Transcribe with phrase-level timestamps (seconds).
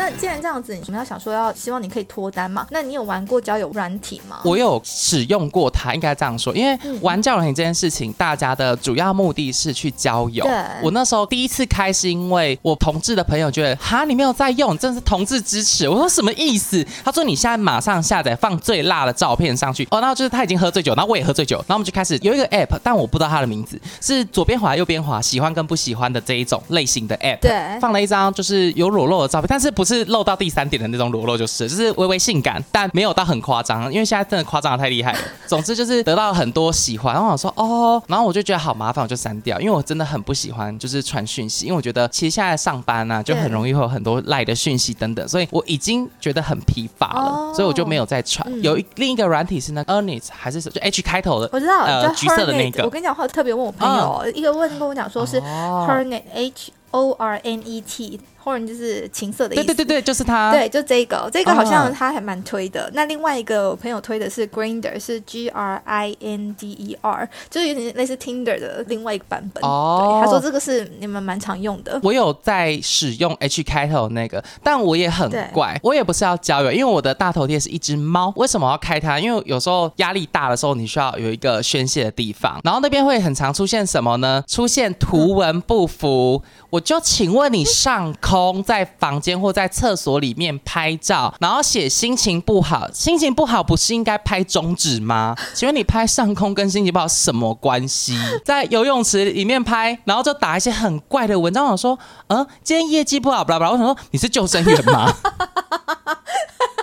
[0.00, 2.66] 那既然这样子，你什么要想说要希望你可以脱单嘛？
[2.70, 4.38] 那你有玩过交友软体吗？
[4.44, 10.42] 我有使用过它，应该这样说，因为玩交友软体这件事情，大家的主要目的是去交友。
[10.44, 15.86] 对我那时候第一次开是因为我同志的朋友觉得，哈，你没有在用，真是同志支持。
[15.86, 16.82] 我说什么意思？
[17.04, 19.86] 他说你现在马上下载放最辣的照片上去。
[19.90, 27.40] 哦，然后就是他已经喝醉酒，然后我也喝醉酒，然后我们就开始有一个 app，但我不知道它的名字，是左边滑右边滑，喜欢跟不喜欢的这一种类型的 app。
[27.40, 35.18] 对放了一张就是有裸露的照片，但是不是露到第三点的那种裸露，就是就是微微性感，但没有到很夸张，因为现在真的夸张的太厉害了。
[35.46, 48.46] 总之就是得到很多喜欢，然后我说哦，然后我就觉得好麻烦，我就删掉，因为我真的很不喜欢就是传讯息，因为我觉得其实现在上班呢、就很容易会有很多赖的讯息等等，所以我已经觉得很疲乏了，哦所以我就没有再传。
[48.50, 58.20] 嗯有一另一个软体是那个 Ernest 还是就 H 开头的，我知道，叫呃橘色的那个我跟你讲，我特别问我朋友，一个问跟我讲说是哦 Hornet H O R N E T。
[58.42, 59.64] Horn 就是情色的意思。
[59.64, 60.50] 对对对对，就是它。
[60.50, 62.90] 对，就这个，这个好像啊他还蛮推的。
[62.94, 69.62] 那另外一个我朋友推的是 Grinder，是 G R I N D E R，就是有点类似 Tinder 的另外一个版本。
[69.62, 71.98] 哦对，他说这个是你们蛮常用的。
[72.02, 78.32] 我有在使用 H 开头那个，但我也很怪，我也不是要交友，因为我的大头贴是一只猫。
[78.36, 79.18] 为什么要开它？
[79.18, 84.42] 因为有时候压力大的时候，你需要有一个宣泄的地方，然后那边会很常出现什么呢？
[84.46, 86.42] 出现图文不符。
[86.70, 95.34] 我就请问你上空在房间或在厕所里面拍照，然后写心情不好，心情不好不是应该拍中指吗？
[95.54, 98.16] 请问你拍上空跟心情不好什么关系？
[98.44, 103.72] 在游泳池里面拍，然后就打一些很怪的文章，我想说，嗯，今天业绩不好，巴拉巴拉。
[103.72, 105.14] 我想说你是救生员吗？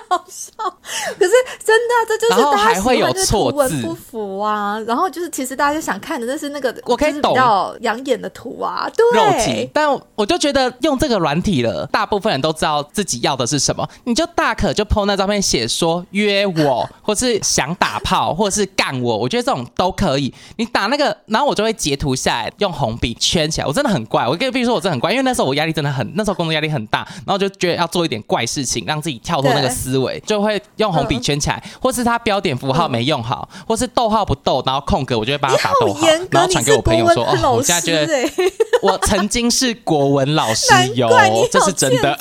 [0.08, 1.32] 可是
[1.64, 4.78] 真的啊，这就是大还会有欢错字不符啊。
[4.86, 8.90] 然后就是其实大家就想看的那是那个，我可以懂较养眼的图啊。
[8.96, 20.32] 对肉体对，，但我就觉得用这个软体了，大部分人都知道自己要的是什么，你就大可就 PO 那照片写说约我，或是想打炮，或者是干我，我觉得这种都可以。
[20.56, 23.66] 你打那个，然后我就会截图下来，用红笔圈起来。
[23.66, 38.28] 我真的很怪，我跟必须说我真的很怪，因为那时候我压力真的很，那时候工作压力很大，然后就觉得要做一点怪事情，让自己跳脱那个对思维，就会用红笔圈起来，或是他标点符号没用好，或是逗号不逗，然后空格我就会帮他打逗号然后传给我朋友说，哦，我现在觉得。
[38.80, 41.10] 我曾经是国文老师难哟，
[41.50, 42.16] 这是真的。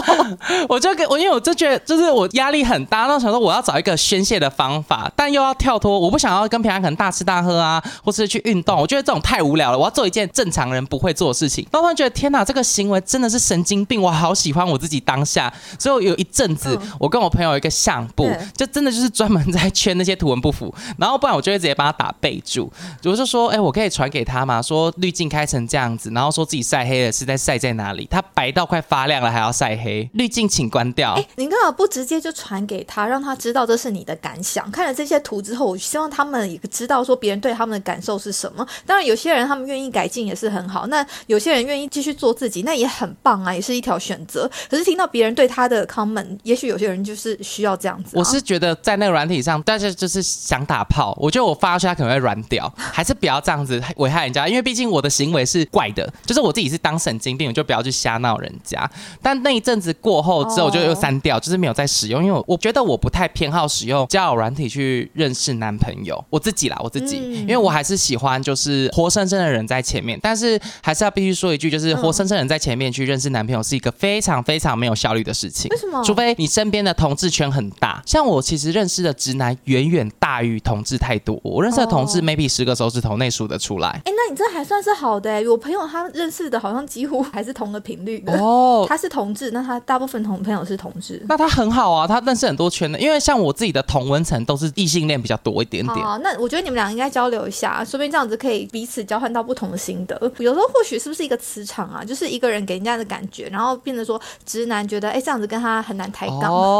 [0.68, 9.78] 我就跟我因为我就觉得就是我压力很大，那我想说我要找一个宣泄的方法，但又要跳脱，我不想要跟平常可能大吃大喝啊，或是去运动，我觉得这种太无聊了。
[9.78, 11.66] 我要做一件正常人不会做的事情。
[11.72, 15.50] 然后突然觉得天哪，这个行为真的是神经病，我好喜欢我自己当下。
[15.78, 22.68] 所以我有一阵子，嗯我跟我朋友有一个相簿，就真的就是专门在圈那些图文不符，然后不然我就会直接帮他打备注，
[23.04, 24.60] 我就说，哎、我可以传给他吗？
[24.60, 28.08] 说滤镜开成这样子，然后说自己晒黑了是在晒在哪里？
[28.10, 31.14] 他白到快发亮了还要晒黑，滤镜请关掉。
[31.14, 34.68] 哎，你干嘛不直接就传给他，让他知道这是你的感想？
[34.72, 38.66] 看了这些图之后，我希望他们也知道说别人对他们的感受是什么。
[38.84, 44.50] 当然，有些人他们愿意改进也是很好，那有些人愿意继续做自己，那也很棒啊，也是一条选择。
[44.68, 48.18] 可是听到别人对他的 comment，也许有些人就是需要这样子、啊。
[48.18, 58.88] 我是觉得在那个软体上，但是就是想打炮，我觉得我发出去他可能会软掉，还是不要这样子危害人家，因为毕竟我的行为是怪的，就是我自己是当神经病，我就不要去瞎闹人家。
[59.22, 75.68] 但那一阵子过后之后，我就又删掉，就是没有再使用，因为我我觉得我不太偏好使用交友软体去认识男朋友，我自己啦，我自己，嗯因为我还是喜欢就是活生生的人在前面，但是还是要必须说一句，就是活生生人在前面去认识男朋友是一个非常非常没有效率的事情。
[75.70, 76.02] 为什么？
[76.04, 81.38] 除非你身边的同志圈很大，像我其实认识的直男远远大于同志太多。
[81.42, 83.88] 我认识的同志哦 maybe 十个手指头内数得出来。
[84.04, 85.46] 哎，那你这还算是好的哎。
[85.46, 88.32] 我朋友他认识的好像几乎还是同个频率的。
[88.40, 91.24] 哦， 他是同志，那他大部分同朋友是同志。
[91.28, 92.98] 那他很好啊，他认识很多圈的。
[92.98, 95.96] 因为像我自己的同温层都是异性恋比较多一点点。
[95.98, 100.16] 哦，那我觉得你们俩应该交流一下，说不定这样子可以彼此交换到不同的心得。
[100.38, 106.75] 有时候或许是不是一个磁场啊，就是一个人给人家的感觉，然后变得说直男觉得哎这样子跟他很难抬杠，哦，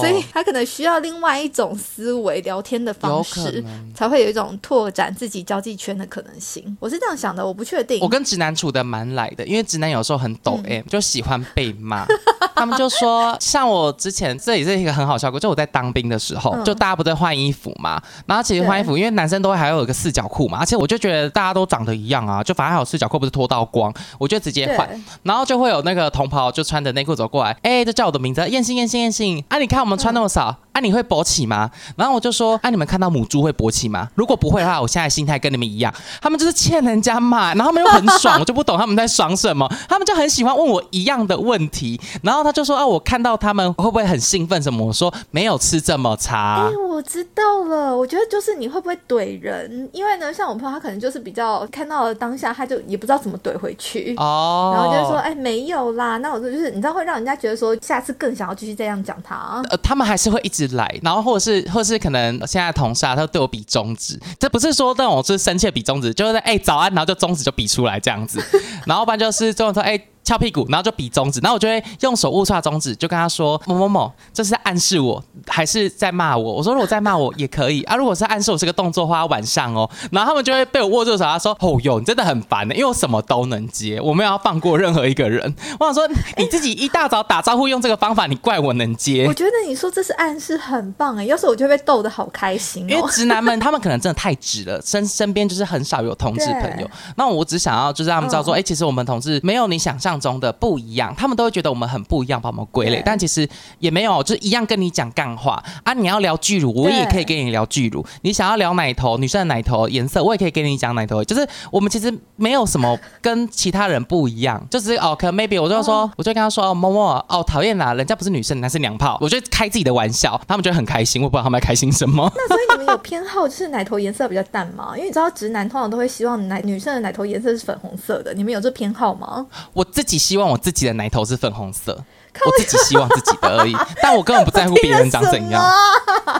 [0.00, 3.64] 所以他可能需要另外一种思维聊天的方式，
[3.94, 6.76] 才会有一种拓展自己交际圈的可能性。
[6.80, 8.00] 我是这样想的，我不确定。
[8.00, 10.76] 我跟直男处的蛮来的，因为直男有时候很抖嗯。
[10.78, 12.06] M，、就喜欢被骂。
[12.54, 16.64] 他们就说，像我之前这也是一个很好笑故事，就我在当兵的时候，嗯。
[16.64, 24.88] 就大家不在换衣服嘛，然后其实换衣服，因为男生都会还有一个四角裤嘛，而且我就觉得大家都长得一样啊，就反正还有四角裤不是脱到光，我就直接换，
[25.22, 31.70] 然后就会有那个同袍就穿着内裤走过来，哎、就叫我的名字，燕信燕信燕信，啊，你看我们穿那么少，啊，啊，你会勃起吗？
[31.96, 34.08] 然后我就说，啊，你们看到母猪会勃起吗？
[34.14, 44.86] 如果不会的话，我现在心态跟你们一样，他们就是欠人家骂， 然后他们又很爽，我就不懂他们在爽什么，他们就很喜欢问我一样的问题，然后他就说，啊，我看到他们会不会很兴奋什么？
[44.86, 46.70] 我说没有吃这么差哎、。
[46.88, 47.96] 我知道了。
[47.96, 49.88] 我觉得就是你会不会怼人？
[49.92, 54.14] 因为呢，像我朋友，他可能就是比较看到了当下，他就也不知道怎么怼回去。
[54.18, 56.18] 哦，然后就是说，哎、没有啦。
[56.18, 59.62] 那我说就是，你知道会让人家觉得说，下次更想要继续这样讲他。
[59.70, 68.42] 呃，他们还是会一直来，然后或者是，或是可能现在同事啊，他对我比中指，这不是说那种是生气比中指，就是哎、早安，然后就中指就比出来这样子，
[68.86, 70.00] 然后不然就是这种说哎。
[70.26, 76.54] 翘屁股，然后就比中指，然后我就会用手握住他中指，就跟他说某某某，这是在暗示我，还是在骂我？
[76.54, 85.54] 我说如果在骂我也可以啊，如果是暗示我是个动作的话，晚上哦，然后他们就会被我握住手，他说哦哟，你真的很烦的，因为我什么都能接，我没有要放过任何一个人。
[85.78, 89.32] 我想说你自己一大早打招呼用这个方法，你怪我能接我？
[89.32, 93.08] 觉得你说这是暗示很棒哎，要是我就会被逗得好开心因为哦。
[93.12, 96.90] 直男们他们可能真的太直了，身身边就是很少有同志朋友。
[97.14, 103.48] 那我只想要就是让他们知道说，嗯哎、其实我们同志没有你想象中的不一样，他们都会觉得我们很不一样，把我们归类，但其实
[103.78, 105.92] 也没有，就是一样跟你讲干话啊。
[105.92, 111.24] 你要聊巨乳，我也可以跟你聊巨乳；你想要聊奶头，女生的奶头颜色，我也可以跟你讲奶头。
[111.24, 122.30] 就是我们其实没有什么跟其他人不一样，就是哦，可能 maybe 我就说，我就跟他说哦，某某哦，讨厌啦，人家不是女生，人家是娘炮，我就开自己的玩笑，他们就会很开心，我不知道他们在开心什么。
[122.36, 124.92] 那所以你们有偏好就是奶头颜色比较淡吗？
[124.94, 129.46] 因为你知道直男通常都会希望奶女生的奶头颜色是粉红色的，你们有这偏好吗？
[129.72, 132.04] 我自己希望我自己的奶头是粉红色，
[132.44, 135.64] 我自己希望自己的而已，但我根本不在乎别人长怎样。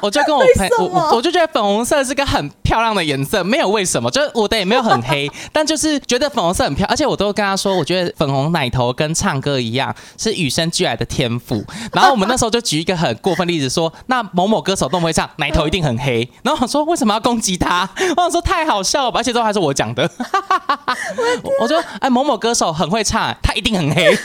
[0.03, 11.65] 我就跟我朋为什么我我我就觉得粉红色是个很漂亮的颜色，没有为什么，就是我的也没有很黑， 但就是觉得粉红色很漂亮，而且我都跟他说，我觉得粉红奶头跟唱歌一样是与生俱来的天赋。
[11.93, 16.29] 然后我们那时候就举一个很过分的例子说，那某某歌手都不会唱，奶头一定很黑。
[16.43, 17.89] 然后我说为什么要攻击他？
[18.17, 20.09] 我想说太好笑了吧，而且最后还是我讲的。
[21.43, 24.17] 我我说哎某某歌手很会唱，他一定很黑。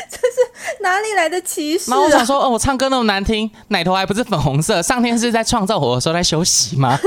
[0.80, 1.94] 哪里来的歧视啊？
[1.94, 6.98] 然后我想说，哦，我唱歌那么难听，奶头还不是粉红色，上天是在创造我的时候在休息吗？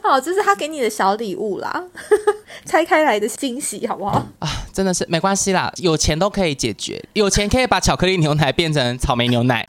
[0.00, 1.84] 好，这是他给你的小礼物啦，
[2.64, 4.24] 拆开来的惊喜，好不好？
[4.38, 9.68] 啊，真的是没关系啦，有钱都可以解决，有钱可以把巧克力牛奶变成草莓牛奶，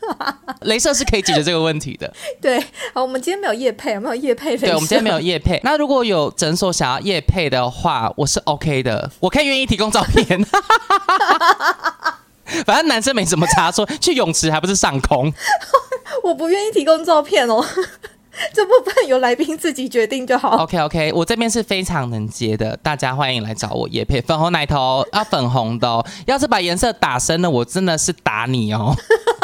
[0.62, 2.14] 镭射是可以解决这个问题的。
[2.42, 2.58] 对，
[2.94, 4.56] 好，我们今天没有叶配，有没有叶配？
[4.56, 5.60] 对，我们今天没有叶配。
[5.66, 10.46] 那如果有诊所想要叶配的话，我是 OK 的，我可以愿意提供照片。
[12.66, 15.32] 反正男生没什么差，说去泳池还不是上空。
[16.24, 17.64] 我不愿意提供照片哦，
[18.54, 20.58] 这部分由来宾自己决定就好。
[20.64, 26.06] OK OK，我这边是非常能接的，大家欢迎来找我叶配粉红奶头，要粉红的哦。
[26.26, 28.96] 要是把颜色打深了，我真的是打你哦。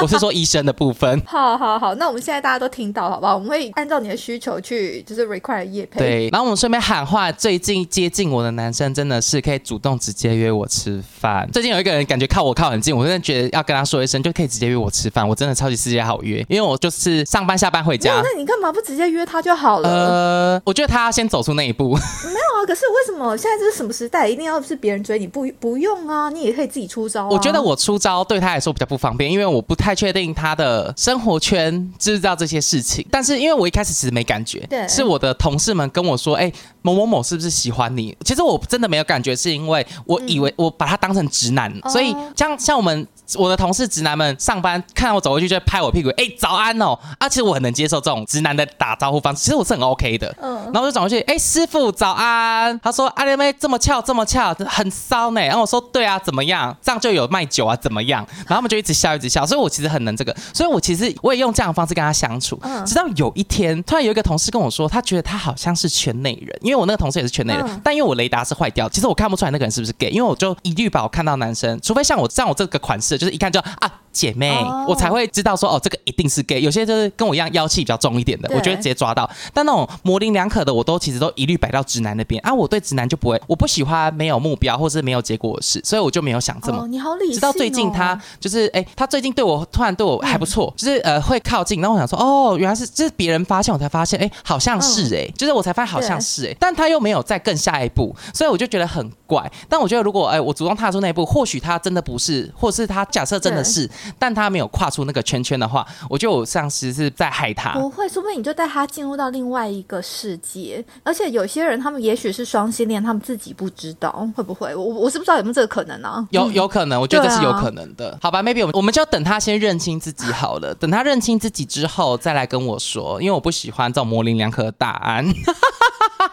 [0.01, 1.21] 我是说医生的部分。
[1.25, 3.35] 好好好，那我们现在大家都听到，好不好？
[3.35, 11.49] 我们会按照你的需求去，就是 require 叶配。，对，然后我们顺便喊话，最近接近我的男生真的是可以主动直接约我吃饭。
[11.51, 15.27] 最近有一个人感觉靠我靠很近，我真的觉得要跟他说一声，就可以直接约我吃饭。
[15.27, 18.21] 我真的超级世界好约，因为我就是上班下班回，家。
[18.23, 19.89] 那你干嘛不直接约他就好了？
[19.89, 21.89] 呃，我觉得他要先走出那一步。
[22.25, 25.27] 没有啊，可是为什么现在这是什么时代，一定要是别人追你？
[25.27, 27.29] 不不用啊，你也可以自己出招、啊。
[27.29, 33.05] 我觉得我出招对他来说比较不方便，因为我不太确定他的生活圈知不知道这些事情。
[33.11, 36.51] 但是因为我一开始其实没感觉，对是我的同事们跟我说，哎、
[36.81, 38.17] 某某某是不是喜欢你？
[38.23, 43.05] 其实我真的没有感觉，是因为我以为我把他当成直男，哦所以像像我们。
[43.35, 46.97] 我的同事直男们上班看到我走过去就会拍我屁股，哎、早安哦！
[47.17, 50.33] 啊，其实我很能接受这种直男的打招呼方式，其实我是很 OK 的。
[50.41, 52.79] 嗯然后我就转过去，哎、师傅早安。
[52.79, 55.41] 他说阿莲妹这么翘这么翘，很骚呢。
[55.41, 56.75] 然后我说对啊，怎么样？
[56.81, 58.25] 这样就有卖酒啊，怎么样？
[58.39, 62.59] 然后他们就一直笑一直笑，所以我其实很能这个，所以我其实我也用这样的方式跟他相处。
[62.63, 74.01] 嗯直到有一天，突然有一个同事跟我说，他觉得他好像是圈内人，因为我那个同事也是圈内人，嗯但因为我雷达是坏掉，其实我看不出来那个人是不是 gay，因为我就一律把我看到男生，除非像我像我这个款式，就是一看就啊。
[74.15, 76.61] 姐妹，哦我才会知道说哦，这个一定是 gay。
[76.61, 79.29] 有些就是跟我一样妖气比较重一点的，我就会直接抓到。
[79.53, 82.53] 但那种模棱两可的，我都其实都一律摆到直男那边啊。
[82.53, 87.33] 我对直男就不会，我不喜欢没有目标或是没有结果的事，所以我就没有想这么哦，你好理性、哦。
[87.33, 99.51] 直到最近他就是哎、他最近对我突然对我还不错，就是呃会靠近，然后我想说哦，原来是就是别人发现我才发现，哎、好像是哎、就是我才发现好像是哎、但他又没有再更下一步，所以我就觉得很怪。
[99.67, 107.73] 但我觉得如果哎、我主动踏出那一步，或许他真的不是，或是他假设真的是，但他没有跨出那个圈圈的话，我觉得我像是是在害他。
[107.73, 110.83] 不会，说不定你就带他进入到另外一个世界。
[111.03, 114.75] 而且有些人他们也许是双性恋，他们自己不知道，会不会？
[114.75, 116.25] 我我是不知道有没有这个可能啊？
[116.31, 118.17] 有有可能，我觉得这是有可能的。
[118.21, 125.25] 好吧，maybe 我们我们就等他先认清自己好了，等他认清自己之后再来跟我说，因为我不喜欢这种模棱两可的答案。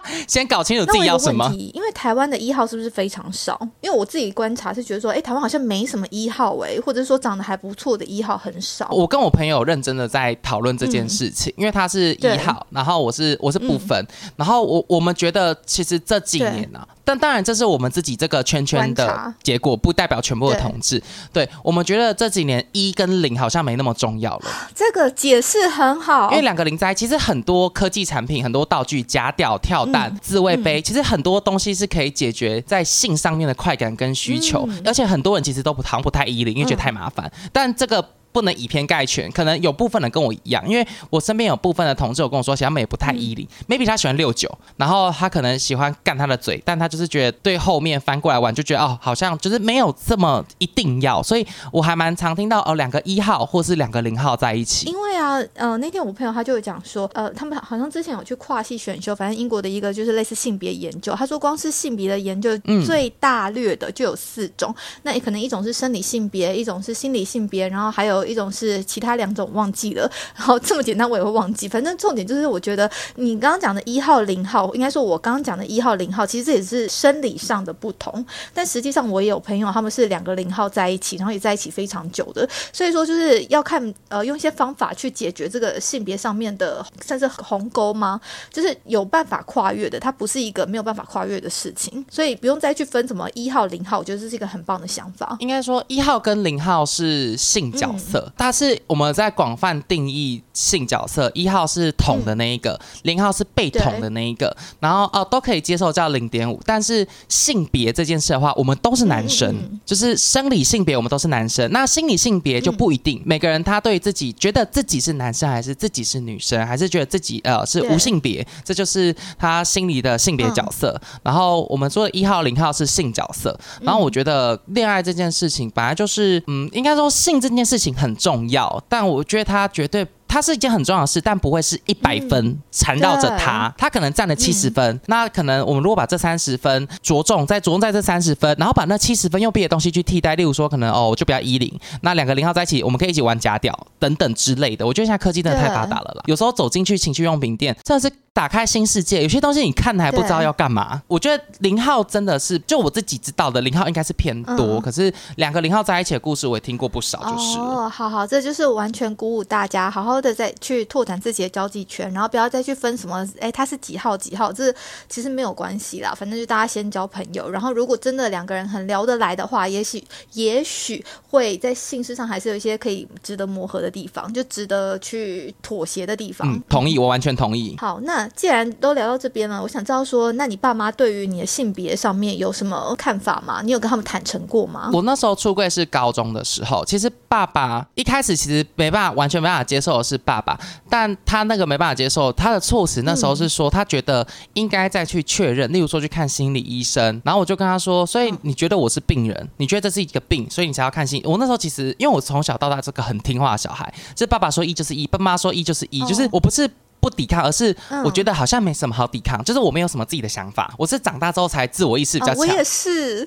[0.26, 1.52] 先搞清楚自己要什么。
[1.74, 3.58] 因为台湾的一号是不是非常少？
[3.80, 8.88] 因为我自己观察是觉得说，哎，台湾好像没什么一号哎、或者说长得还不错的一号很少。
[8.90, 14.06] 我跟我朋友认真的在讨论这件事情，因为他是一号，然后我是我是不分，
[14.36, 21.02] 然后我我们觉得其实这几年呢、啊，但当然这是我们自己这个圈圈的结果，不代表全部的对统治。
[21.32, 24.50] 对我们觉得这几年一跟零好像没那么重要了。
[24.74, 37.30] 这个解释很好，因为两个零在一起，其实很多科技产品、很多道具、夹屌、跳蛋、嗯自慰杯，其实很多东西是可以解决在性上面的快感跟需求，嗯而且很多人其实都不好像不太一零，因为觉得太麻烦。
[37.52, 38.10] 但这个。
[38.32, 54.88] 不能以偏概全，可能有部分人跟我一样，因为我身边有部分的同志有跟我说，其实他们也不太依零、m a y b e 他喜欢六九，然后他可能喜欢干他的嘴，但他就是觉得对后面翻过来玩，就觉得哦，好像就是没有这么一定要，所以我还蛮常听到哦，两个一号或是两个零号在一起。
[54.88, 88.20] 因为啊，呃，那天我朋友他就有讲说，呃，他们好像之前有去跨系选修，反正英国的一个就是类似性别研究，他说光是性别的研究嗯最大略的就有四种，那也可能一种是生理性别，一种是心理性别，然后还有一种是其他两种忘记了，然后这么简单我也会忘记，反正重点就是我觉得你刚刚讲的一号零号，应该说我刚刚讲的一号零号，其实这也是生理上的不同，但实际上我也有朋友他们是两个零号在一起，然后也在一起非常久的，所以说就是要看呃用一些方法去解决这个性别上面的算是鸿沟吗？
[88.52, 95.36] 就是有办法跨越的，它不是一个没有办法跨越的事情，所以不用再去分什么一号零号，我觉得这是一个很棒的想法。
[95.40, 109.54] 应该说一号跟零号是性角色，它是我们在广泛定义性角色，一号是捅的那一个，零、号是被捅的那一个，然后哦都可以接受叫零点五，但是性别这件事的话，我们都是男生，
[109.84, 121.00] 就是生理性别我们都是男生，那心理性别就不一定，每个人他对自己觉得自己是男生还是自己是女生，还是觉得自己呃是无性别，这就是他心里的性别角色。
[121.22, 130.04] 然后我们说的一号、零号是性角色，然后我觉得恋爱这件事情本来就是，嗯，应该说性这件事情很重要，但我觉得他绝对。
[130.32, 134.98] 它是一件很重要的事，但不会是一百分缠绕着它，它可能占了七十分。
[135.04, 141.70] 那可能我们如果把这三十分着重，再着重在这三十分，然后把那七十分用别的东西去替代，例如说可能哦，我就不要一零，
[142.00, 144.86] 那两个零号在一起，我们可以一起玩假屌等等之类的。
[144.86, 149.22] 我觉得现在科技真的太发达了啦，有时候走进去情趣用品店，真的是打开新世界。
[149.22, 151.02] 有些东西你看还不知道要干嘛。
[151.06, 157.58] 我觉得零号真的是，就我自己知道的零号应该是偏多，嗯可是两个零号在一起的故事我也听过不少，就是。
[157.58, 164.72] 哦，好好，这就是完全鼓舞大家，好好的再去拓展自己的交际圈，然后不要再去分什么，哎，他是几号几号，这
[165.08, 170.02] 其实没有关系啦，反正就大家先交朋友，然后如果真的两个人很聊得来的话，也许
[170.34, 176.48] 也许会在性事上还是有一些可以值得磨合的地方，就值得去妥协的地方。
[176.48, 177.76] 嗯，同意，我完全同意。
[177.78, 183.60] 好，那既然都聊到这边了，我想知道说，那你爸妈对于你的性别上面有什么看法吗？
[183.62, 184.90] 你有跟他们坦诚过吗？
[184.92, 190.54] 我那时候出柜是高中的时候，其实爸爸一开始其实没办法，完全没办法接受的是爸爸，
[190.90, 201.22] 但他那个没办法接受，他的措辞那时候是说他觉得应该再去确认，例如说去看心理医生，然后我就跟他说，所以你觉得我是病人，你觉得这是一个病，所以你才要看心。
[201.24, 206.70] 我那时候其实因为我从小到大这个很听话的小孩，就是爸爸说一就是一，爸妈说一就是一，就是我不是。
[207.00, 210.72] 不抵抗，而是我觉得好像没什么好抵抗，就是我没有什么自己的想法。
[210.78, 212.46] 我是长大之后才自我意识比较啊，我。
[212.46, 213.26] 也是，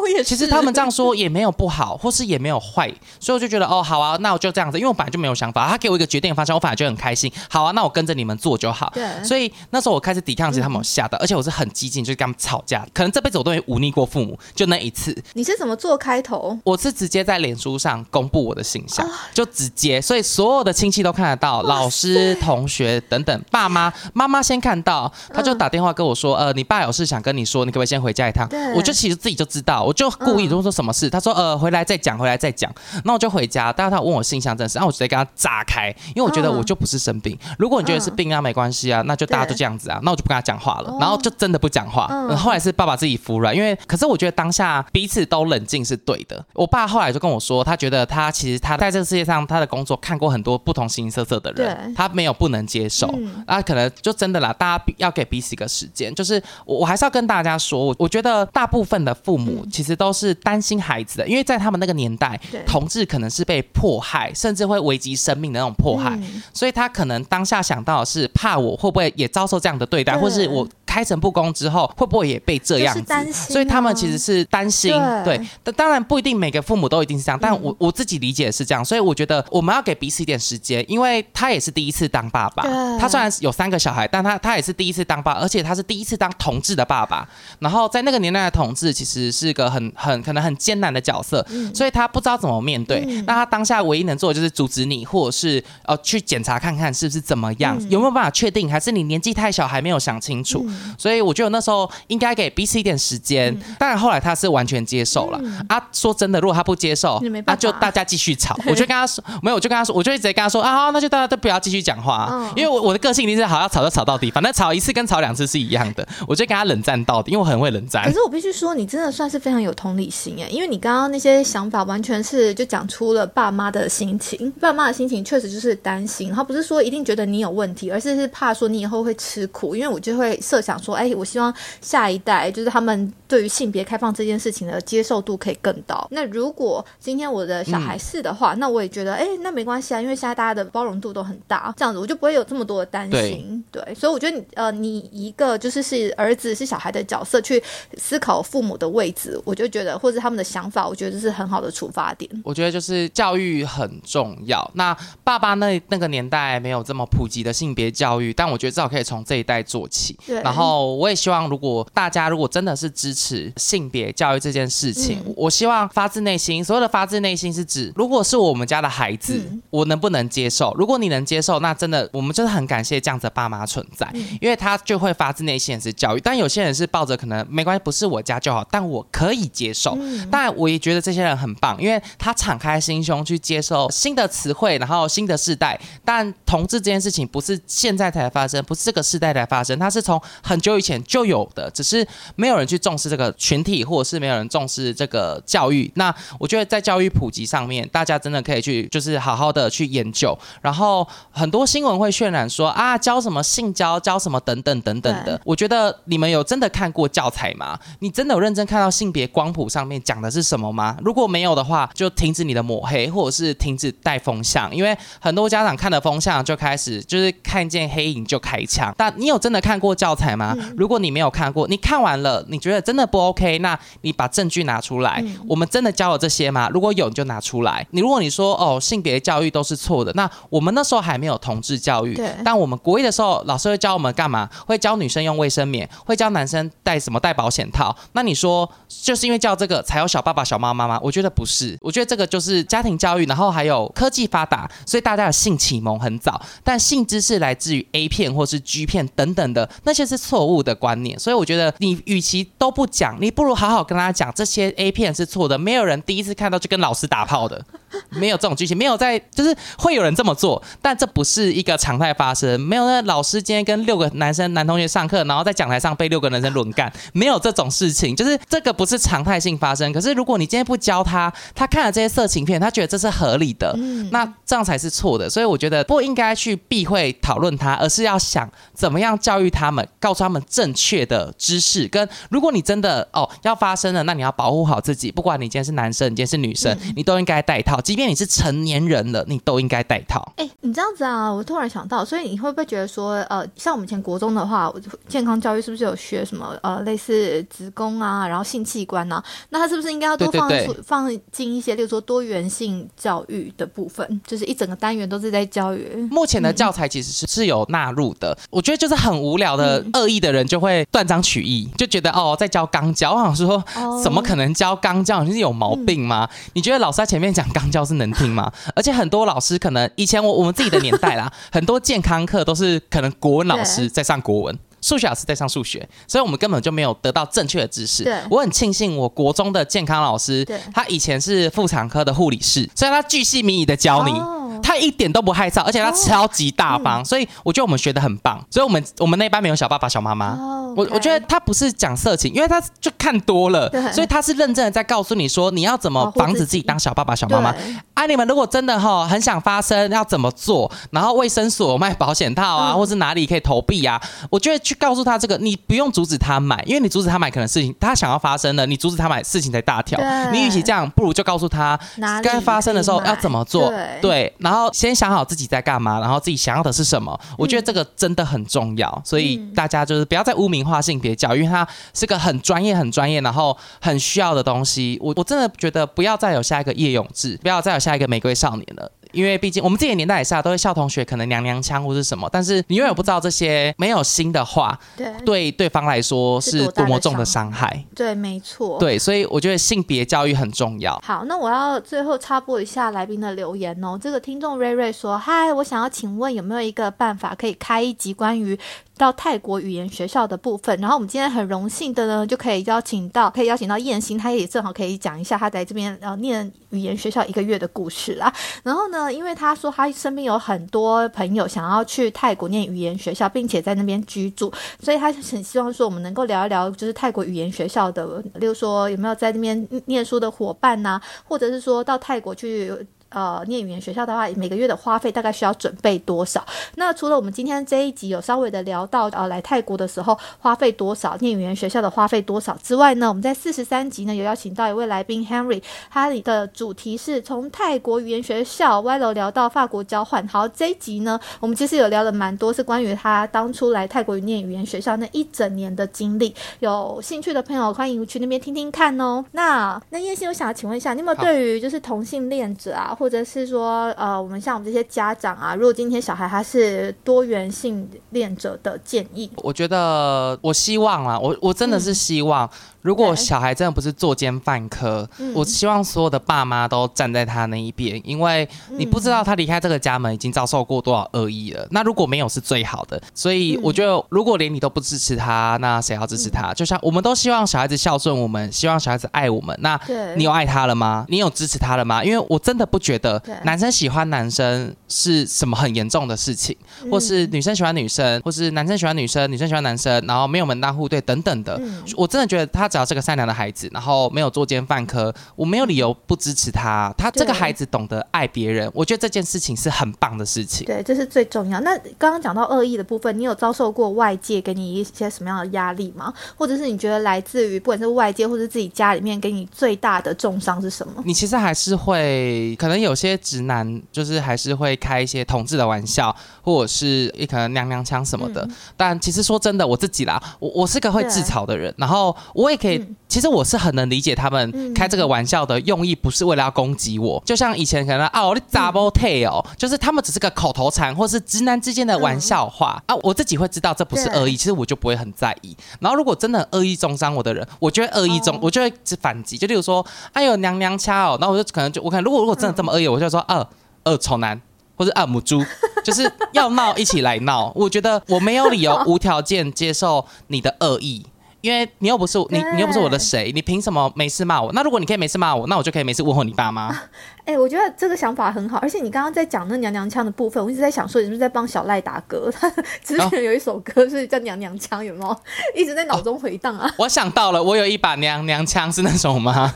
[0.00, 0.24] 我也是。
[0.24, 7.30] 其实他们这样说也没有不好，或是也没有坏，所以我就觉得哦，好啊，那我就这样子，因为我本来就没有想法，他给我一个决定的方向，我反而就很开心。
[7.48, 8.90] 好啊，那我跟着你们做就好。
[8.94, 12.86] 对，所以那时候我开始抵抗，其实他们有吓到，而且我是很激进，就是跟他们吵架。
[12.94, 16.58] 可能这辈子我都没忤逆过父母，就那一次，你是怎么做开头？
[16.64, 28.74] 我是直接在脸书上公布我的形象，啊就直接，所以所有的亲戚都看得到，老师、同学等等，爸妈，妈妈先看到，他就打电话跟我说，呃，你爸有事想跟你说，你可不可以先回家一趟对？
[28.74, 32.72] 我就其实自己就知道，我就故意就说什么事，他说，呃，回来再讲，回来再讲，
[33.04, 36.60] 那我就回家，但是他问我性向证实，然后我直接跟他炸开，因为我觉得嗯。
[36.60, 42.28] 我就不是生病，如果你觉得是病，那没关系啊，那就大家就这样子啊，那我就不跟他讲话了哦，然后就真的不讲话，嗯。
[42.28, 46.44] 然后后来是爸爸自己服软，因为可是我觉得当下彼此都冷静是对的。
[46.52, 53.08] 我爸后来就跟我说，他觉得他其实他在这个世界上他的工作看过很多不同形形色色的人，他没有不能接受。
[53.16, 53.42] 嗯。
[53.46, 56.14] 啊，可能就真的啦，大家要给彼此一个时间。
[56.14, 66.42] 就是我我还是要跟大家说，我我觉得大部分的父母其实都是担心孩子的，因为在他们那个年代，同志可能是被迫害，甚至会危及生命的那种迫害，嗯。
[66.52, 70.20] 所以他可能当下想到的是怕我会不会也遭受这样的对待，对。
[70.20, 73.08] 或是我开诚布公之后会不会也被这样就是子？
[73.08, 74.90] 担心啊所以他们其实是担心，
[75.24, 75.46] 对对。
[75.62, 82.64] 但当然不一定每个父母都一定是这样，但我我自己理解是这样，所以我觉得我们要给彼此一点时间，因为他也是第一次当爸爸，
[82.98, 87.28] 他虽然有三个小孩，但他他也是第一次当爸，而且他是第一次当同志的爸爸。
[87.60, 93.04] 然后在那个年代的同志其实是个很很可能很艰难的角色，所以他不知道怎么面对。
[93.26, 100.66] 那他当下唯一能做的就是阻止你，或者是呃去检查看看是不是怎么样，有没有办法确定，还是你年纪太小还没有想清楚。
[100.98, 103.56] 所以我觉得那时候应该给彼此一点时间。
[103.78, 105.80] 当然后来他是完全接受了、啊。
[105.92, 108.58] 说真的，如果他不接受，那就大家继续吵。
[108.66, 116.06] 我就跟他说，没有，我就跟他说，我就一直跟他说啊，好那就大家都不要继续讲话因为我我的个性一定是好要吵就吵到底，反正吵一次跟吵两次是一样的。
[116.28, 118.12] 我就跟他冷战到底，因为我很会冷战可。
[118.12, 124.50] 是我必须说，你真的算是非常有同理心耶，因为你刚刚那些想法完全是就讲出了爸妈的心情。
[124.60, 129.74] 爸妈的心情确实就是担心，然后不是说一定觉得你有问题，而是是怕说你以后会吃苦。
[129.74, 136.06] 因为我就会设想说，哎，我希望下一代就是他们对于性别开放这件事情的接受度可以更高。
[136.10, 143.62] 那如果今天我的小孩是的话，那我也觉得，哎，那没关系啊，因为现在大家的包容度都很大，这样子我就不会有这么多的担心。
[143.70, 147.62] 对，所以我觉得你呃，你一个就是是儿子是小孩的角色去
[147.96, 152.30] 思考父母的位置，我就觉得或者他们的想法，我觉得这是很好的出发点。
[152.44, 154.68] 我觉得就是教育很重要。
[154.74, 160.18] 那爸爸那那个年代没有这么普及的性别教育，但我觉得至少可以从这一代做起。
[160.26, 170.74] 对然后我也希望，如果大家如果真的是支持性别教育这件事情，嗯我希望发自内心，所有的发自内心是指，如果是我们家的孩子，嗯我能不能接受？
[170.76, 176.20] 如果你能接受，那真的我们真的很感谢这样子的爸妈存在，嗯因为他就会发自内心的是教育。
[176.20, 179.96] 但有些人是抱着可能没关系，不是我家就好，但我可以接受。
[180.00, 185.78] 嗯当然，我也觉得这些人很棒，因为他敞开心胸去接受新的词汇，然后新的世代。
[186.04, 190.20] 但同志这件事情不是现在才发生，不是这个世代才发生，它是从
[190.50, 192.04] 很久以前就有的，只是
[192.34, 195.88] 没有人去重视这个群体，或者是没有人重视这个教育。
[195.94, 200.36] 那我觉得在教育普及上面，大家真的可以去就是好好的去研究。
[200.60, 205.40] 然后很多新闻会渲染说啊，教什么性交，教什么等等等等的。
[205.44, 207.78] 我觉得你们有真的看过教材吗？
[208.00, 210.96] 你真的有认真看到性别光谱上面讲的是什么吗？
[211.04, 218.92] 如果没有的话，就停止你的抹黑，或者是停止带风向，因为很多家长看了风向就开始就是看见黑影就开枪。
[218.98, 220.39] 但你有真的看过教材吗？
[220.76, 225.24] 如果你没有看过，你看完了，你觉得真的不 OK，那你把证据拿出来。
[225.48, 226.68] 我们真的教了这些吗？
[226.72, 227.86] 如果有，你就拿出来。
[227.90, 234.48] 你如果你说哦，性别教育都是错的，那我们那时候还没有同志教育对，但我们国一的时候，老师会教我们干嘛？
[234.66, 237.94] 会教女生用卫生棉，会教男生戴什么戴保险套。
[238.12, 240.98] 那你说，就是因为教这个才有小爸爸、小妈妈吗？
[241.02, 251.18] 我觉得不是，我觉得这个就是家庭教育，然后还有科技发达，所以大家的性启蒙很早，但性知识来自于 A 片或是 G 片等等的，那些是错误的观念。
[251.18, 255.58] 所以我觉得你与其都不讲，你不如好好跟他讲这些 A 片是错的。
[255.58, 257.60] 没有人第一次看到就跟老师打炮的，
[258.10, 262.60] 没有这种剧情，没有在就是会有人这么做，但这不是一个常态发生。
[262.60, 269.92] 没有那老师今天跟六个男生男同学上课，然后在讲台上被六个男生轮干，没有这种事情，就是这个不是常态性发生。
[269.92, 273.76] 可是如果你今天不教他，他看了这些色情片，他觉得这是合理的，
[274.12, 275.28] 那这样才是错的。
[275.28, 281.88] 所以我觉得不应该去避讳讨论他，而是要想怎么样教育他们，告诉他们正确的知识。
[281.88, 287.80] 跟如果你真的哦要发生了，那你要保护好自己，不管你今天是男生，你今天是女生，你都应该戴套。
[287.80, 290.32] 即便你是成年人了，你都应该戴套。
[290.36, 294.72] 哎、你这样子啊，我突然想到，所以你会不会觉得说，呃，像我们以前国中的话，
[295.08, 299.22] 健康教育是不是有学什么呃类似子宫啊，然后性器官啊？
[299.50, 306.08] 那它是不是应该要多放出放进一些，例如说多元性教育的部分，就是一整个单元都是在教育。
[306.10, 315.22] 目前的教材其实是是有纳入的，我觉得就是很无聊的恶意的人就会断章取义，就觉得哦在教肛交，我想说哦怎么可能教肛交？
[315.22, 316.28] 你是有毛病吗？
[316.54, 318.50] 你觉得老师在前面讲肛交是能听吗？
[318.74, 324.58] 而且很多老师可能以前我我们自己的年代啦， 很多健康课都是可能国文老师在上国文。
[324.82, 328.18] 数学老师在上数学，所以我们根本就没有得到正确的知识对。
[328.30, 334.12] 我很庆幸，我国中的健康老师，他以前是妇产科的护理师，所以他巨细靡遗的教你。
[334.12, 338.44] 哦他一点都不害臊，而且他超级大嗯方，所以我觉得我们学的很棒。
[338.50, 340.30] 所以我们我们那班没有小爸爸、小妈妈。
[340.32, 347.82] 哦我我觉得他不是讲色情，因为他就看多了，所以他是认真的在告诉你说你要怎么防止自己当小爸爸、小妈妈对啊。
[347.94, 350.70] 啊，你们如果真的哈很想发生，要怎么做？
[350.92, 354.00] 然后卫生所卖保险套啊，或是哪里可以投币啊？
[354.30, 360.00] 我觉得去告诉他这个，你不用阻止他买，因为你阻止他买，可能事情他想要发生的，你阻止他买，事情才大条。
[360.30, 361.76] 你与其这样，不如就告诉他
[362.22, 363.68] 该发生的时候要怎么做。
[363.70, 367.16] 对对，然后先想好自己在干嘛，然后自己想要的是什么。
[367.38, 374.98] 我觉得这个真的很重要，所以大家就是不要再污名化性别教育，因为它是个很专业、很专业，然后很需要的东西。
[375.00, 378.90] 我我真的觉得不要再有下一个叶永志，不要再有下一个玫瑰少年了。
[379.12, 387.84] 因为毕竟我们自己的年代也是啊，都会笑同学可能娘娘腔或是什么，但是你永远不知道这些没有心的话，对对对方来说是是多么重的伤伤害。
[387.94, 388.78] 对，没错。
[388.78, 391.00] 对，所以我觉得性别教育很重要。
[391.02, 393.98] 好，那我要最后插播一下来宾的留言哦。
[393.98, 398.58] 这个听众瑞瑞说：“嗨，我想要请问有没有一个办法可以开一集关于
[399.00, 400.78] 到泰国语言学校的部分？
[400.78, 408.30] 然后我们今天很荣幸的呢，就可以邀请到可以邀请到燕心，他也正好可以讲一下他在这边呃念语言学校一个月的故事啦。
[408.62, 422.70] 然后呢，因为他说他身边有很多朋友想要去泰国念语言学校，并且在那边居住，所以他很希望说我们能够聊一聊，就是泰国语言学校的，例如说有没有在那边念书的伙伴呐、或者是说到泰国去。
[423.10, 426.44] 呃，念语言学校的话，每个月的花费大概需要准备多少？
[426.76, 440.26] 那除了我们今天这一集有稍微的聊到，呃，来泰国的时候花费多少，念语言学校的花费多少之外呢，我们在四十三集呢有邀请到一位来宾 Henry，他的主题是从泰国语言学校歪楼聊到法国交换。
[440.28, 446.34] 好，这一集呢，我们其实有聊了蛮多，是关于他当初来泰国念语言学校那一整年的经历。
[446.60, 449.24] 有兴趣的朋友欢迎去那边听听看哦。
[449.32, 459.30] 那那叶欣，我想要请问一下，你有没有对于就是同性恋者啊，或者是说呃，我们像我们这些家长啊，如果今天小孩他是多元性恋者的建议？
[459.36, 462.48] 我觉得，我希望啊，我我真的是希望，
[462.82, 471.66] 如果小孩真的不是作奸犯科，嗯我希望所有的爸妈都站在他那一边，因为你不知道他离开这个家门已经遭受过多少恶意了。
[471.70, 476.52] 那如果没有是最好的，所以嗯我觉得，如果连你都不支持他，那谁要支持他？
[476.52, 479.56] 就像我们都希望小孩子孝顺我们，希望小孩子爱我们。
[479.62, 481.06] 那对，你有爱他了吗？
[481.08, 482.04] 你有支持他了吗？
[482.04, 486.56] 因为我真的不觉得男生喜欢男生是什么很严重的事情。
[486.90, 491.58] 或是女生喜欢女生，或是男生喜欢女生，女生喜欢男生，然后没有门当户对等等的。
[491.60, 496.92] 嗯我真的觉得他只要是个善良的孩子，然后没有作奸犯科，我没有理由不支持他。
[496.96, 500.66] 他这个孩子懂得爱别人，我觉得这件事情是很棒的事情。
[500.66, 501.60] 对，这是最重要。
[501.60, 506.12] 那刚刚讲到恶意的部分，你有遭受过外界给你一些什么样的压力吗？
[506.36, 511.02] 或者是你觉得来自于不管是外界或是自己家里面给你最大的重伤是什么？
[511.04, 518.48] 你其实还是会，可能有些直男就是还是会开一些同志的玩笑，或者是一可能娘娘腔什么的。
[518.76, 522.96] 但其实说真的，我自己啦，我我是个会自嘲的人，然后我也可以，嗯。
[523.10, 524.72] 其实我是很能理解他们嗯。
[524.72, 527.20] 开这个玩笑的用意，不是为了要攻击我。
[527.26, 535.56] 就像以前可能啊，我的 double tail，、就是他们只是个口头禅，或是直男之间的玩笑话、啊，我自己会知道这不是恶意，其实我就不会很在意。
[535.80, 538.38] 然后如果真的很恶意中伤我的人，我就会恶意中，哦。
[538.42, 543.46] 我就会反击，就例如说，哎呦娘娘腔哦，然后我就可能就我可能如果如果真的这么恶意，我就说二
[543.84, 544.40] 二丑男。
[544.76, 545.44] 或者二母猪，
[545.84, 547.52] 就是要闹一起来闹。
[547.54, 551.04] 我觉得我没有理由 无条件接受你的恶意，
[551.42, 554.50] 因为你又不是你，你又不是我的谁，你凭什么没事骂我？
[554.54, 556.74] 那如果你可以没事骂我，那我就可以没事问候你爸妈。
[557.26, 562.32] 哎、我觉得这个想法很好，而且你刚刚在讲那娘娘腔的部分，我一直在想说，你是不是在帮小赖打歌？
[562.32, 562.50] 他
[562.82, 565.16] 之前有一首歌是叫《娘娘腔》，有没有？
[565.54, 566.68] 一直在脑中回荡啊。
[566.78, 569.52] 我想到了，我有一把娘娘腔，是那种吗？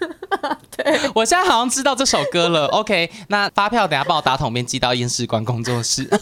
[0.77, 2.67] 对， 我现在好像知道这首歌了。
[2.69, 6.09] OK，那发票等下帮我打统编寄到验尸官工作室。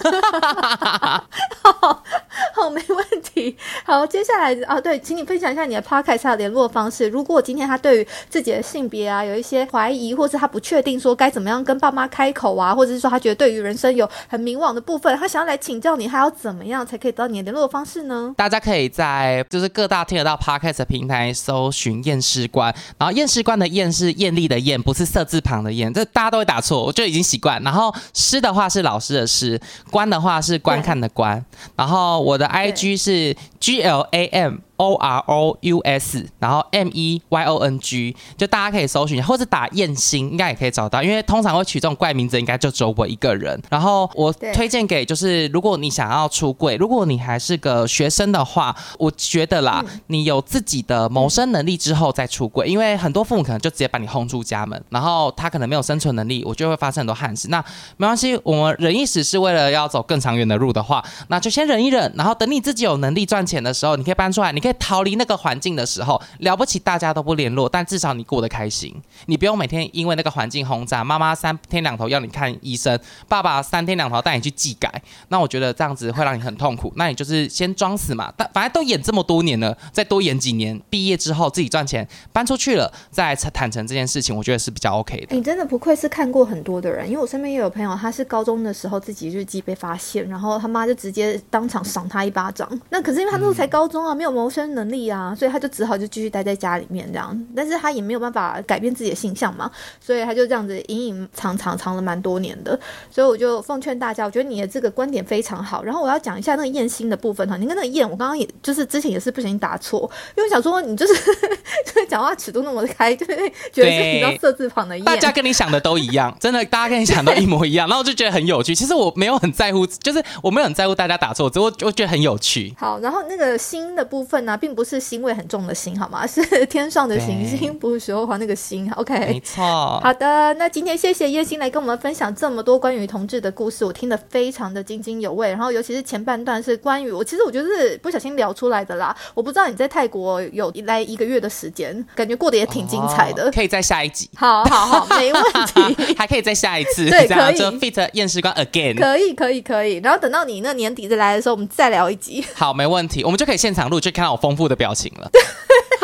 [2.54, 3.56] 好，没问题。
[3.84, 7.08] 好，接下来啊，对，请你分享一下你的 podcast 还有联络方式。
[7.08, 18.34] 如果今天他对于自己的性别啊有一些怀疑，或是他不确定说该怎么样跟爸妈开口啊，或者是说他觉得对于人生有很迷惘的部分，他想要来请教你，他要怎么样才可以得到你的联络方式呢？
[18.36, 27.62] 大家可以在就是各大听得到 podcast 的平台搜寻验尸官，然后验尸官的验是艳丽的艳，不是色字旁的艳，这大家都会打错，我就已经习惯。
[27.62, 31.42] 然后师的话是老师的师，观的话是观看的观，
[31.76, 34.56] 然后我的 IG 是 G L A M。
[34.82, 41.00] O R O U S，然后 M E Y O N G，就大家可以搜寻，或者打燕星，应该也可以找到。
[41.00, 43.60] 因为通常会取这种怪名字，应该就只有我一个人。
[43.70, 57.48] 然后我推荐给就是，如果你想要出柜，如果你还是个学生的话，我觉得啦，你有自己的谋生能力之后再出柜，因为很多父母可能就直接把你轰出家门，然后他可能没有生存能力，我就会发生很多憾事。
[57.48, 57.62] 那
[57.96, 68.94] 没关系，我们忍一时是为了要走更长远的路的话，那就先忍一忍，然后等你自己有能力赚钱的时候，你可以搬出来，你可以逃离那个环境的时候，了不起大家都不联络，但至少你过得开心，
[69.26, 71.02] 你不用每天因为那个环境轰炸。
[71.04, 76.92] 妈妈三天两头要你看医生，爸爸三天两头带你去技改，那我觉得这样子会让你很痛苦。
[76.96, 85.34] 那你就是先装死嘛，但反正都演这么多年了，再多演几年，毕业之后自己赚钱搬出去了，再坦诚这件事情，我觉得是比较 OK 的。
[85.34, 92.68] 你真的不愧是看过很多的人，因为我身边也有朋友，他是高中的时候自己日记被发现，然后他妈就直接当场赏他一巴掌。
[92.90, 97.46] 那可是因为他那时候才高中啊，没有谋生能力啊，所以他就只好就继续待在家里面这样。
[97.54, 99.70] 但是他也没有办法改变自己的形象嘛，
[100.00, 102.78] 所以他就这样子隐隐藏藏藏了蛮多年的。
[103.10, 105.82] 所以我就奉劝大家，我觉得你的这个观点非常好。
[105.82, 113.26] 然后我要讲一下那个燕心的部分哈，你跟那个燕，我刚刚也就是之前也是不小心打错，因为想说你就是就 是讲话尺度那么开，对
[113.72, 118.74] 觉得是你知道色字旁的燕，大家跟你想的都一样，真的，大家跟你想的一模一样，然后我就觉得很有趣。
[118.74, 122.74] 其实我没有很在乎，就是我没有很在乎大家打错，只我我觉得很有趣。
[122.78, 126.26] 好，然后那个心的部分呢，并不是腥味很重的腥，好吗？
[126.26, 128.90] 是天上的行星，不是雪花那个星。
[128.92, 129.62] OK，没错。
[130.02, 135.48] 好的，那今天谢谢叶欣来跟我们分享这么多关于同志的故事，我听得非常的津津有味。
[135.50, 139.16] 然后尤其是前半段是关于我，其实我觉得是不小心聊出来的啦。
[139.34, 143.50] 我不知道你在泰国有来一个月的时间，感觉过得也挺精彩的。
[143.50, 144.28] 可以再下一集。
[144.36, 146.14] 好好好，没问题。
[146.16, 147.56] 还可以再下一次，对，可以。
[147.56, 148.98] 就 fit 验尸官 again。
[148.98, 149.96] 可以，可以，可以。
[149.96, 152.44] 然后等到你那年底再来的时候，我们再聊一集。
[152.54, 155.30] 好，没问题，我们就可以现场录，就看到我丰富的表情了。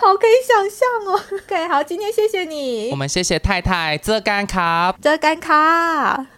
[0.00, 1.20] 好，可以想象哦。
[1.44, 2.90] OK，好，今天谢谢你。
[2.90, 6.37] 我们谢谢太太遮干卡，遮干卡。